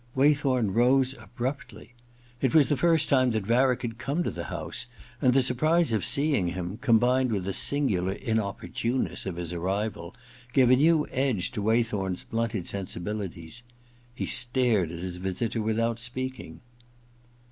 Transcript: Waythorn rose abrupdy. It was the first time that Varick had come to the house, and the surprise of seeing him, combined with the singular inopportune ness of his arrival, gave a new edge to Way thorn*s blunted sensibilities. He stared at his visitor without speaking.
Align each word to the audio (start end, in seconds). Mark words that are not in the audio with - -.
Waythorn 0.15 0.73
rose 0.73 1.13
abrupdy. 1.13 1.93
It 2.41 2.55
was 2.55 2.69
the 2.69 2.75
first 2.75 3.07
time 3.07 3.29
that 3.29 3.45
Varick 3.45 3.83
had 3.83 3.99
come 3.99 4.23
to 4.23 4.31
the 4.31 4.45
house, 4.45 4.87
and 5.21 5.31
the 5.31 5.43
surprise 5.43 5.93
of 5.93 6.03
seeing 6.03 6.47
him, 6.47 6.77
combined 6.77 7.31
with 7.31 7.43
the 7.43 7.53
singular 7.53 8.13
inopportune 8.13 9.03
ness 9.03 9.27
of 9.27 9.35
his 9.35 9.53
arrival, 9.53 10.15
gave 10.53 10.71
a 10.71 10.75
new 10.75 11.05
edge 11.11 11.51
to 11.51 11.61
Way 11.61 11.83
thorn*s 11.83 12.23
blunted 12.23 12.67
sensibilities. 12.67 13.61
He 14.15 14.25
stared 14.25 14.91
at 14.91 14.97
his 14.97 15.17
visitor 15.17 15.61
without 15.61 15.99
speaking. 15.99 16.61